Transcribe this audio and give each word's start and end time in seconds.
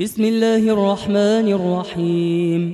بسم 0.00 0.24
الله 0.24 0.72
الرحمن 0.72 1.52
الرحيم. 1.52 2.72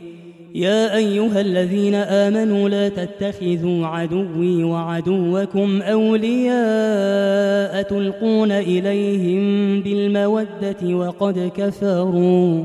يا 0.54 0.96
أيها 0.96 1.40
الذين 1.40 1.94
آمنوا 1.94 2.68
لا 2.68 2.88
تتخذوا 2.88 3.86
عدوي 3.86 4.64
وعدوكم 4.64 5.82
أولياء 5.82 7.82
تلقون 7.82 8.52
إليهم 8.52 9.80
بالمودة 9.80 10.96
وقد 10.96 11.50
كفروا. 11.56 12.64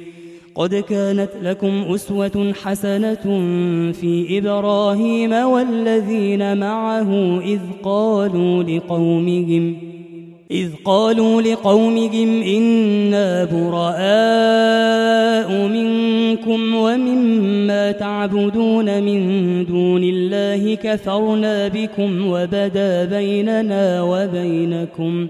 قد 0.55 0.75
كانت 0.75 1.29
لكم 1.41 1.83
أسوة 1.93 2.53
حسنة 2.63 3.23
في 3.91 4.37
إبراهيم 4.37 5.33
والذين 5.33 6.57
معه 6.57 7.39
إذ 7.39 7.59
قالوا 7.83 8.63
لقومهم 8.63 9.77
إذ 10.51 10.69
قالوا 10.85 11.41
لقومهم 11.41 12.41
إنا 12.41 13.43
براء 13.45 13.87
منكم 15.67 16.75
ومما 16.75 17.91
تعبدون 17.91 19.03
من 19.03 19.65
دون 19.65 20.03
الله 20.03 20.75
كفرنا 20.75 21.67
بكم 21.67 22.27
وبدا 22.27 23.05
بيننا 23.05 24.01
وبينكم 24.01 25.27
ۖ 25.27 25.29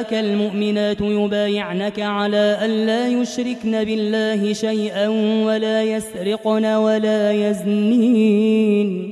جاءك 0.00 0.14
المؤمنات 0.14 1.00
يبايعنك 1.00 2.00
على 2.00 2.58
أن 2.64 2.86
لا 2.86 3.08
يشركن 3.08 3.84
بالله 3.84 4.52
شيئا 4.52 5.08
ولا 5.44 5.82
يسرقن 5.82 6.64
ولا 6.64 7.32
يزنين 7.32 9.10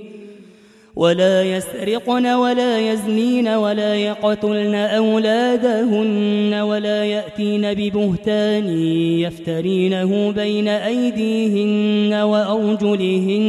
ولا 0.97 1.43
يسرقن 1.43 2.27
ولا 2.27 2.79
يزنين 2.93 3.49
ولا 3.49 3.95
يقتلن 3.95 4.75
أولادهن 4.75 6.55
ولا 6.55 7.05
يأتين 7.05 7.75
ببهتان 7.75 8.69
يفترينه 9.21 10.31
بين 10.31 10.69
أيديهن 10.69 12.15
وأرجلهن 12.15 13.49